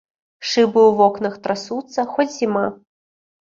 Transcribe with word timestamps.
Шыбы 0.51 0.81
ў 0.85 0.91
вокнах 1.01 1.37
трасуцца, 1.45 2.09
хоць 2.17 2.29
зіма. 2.39 2.67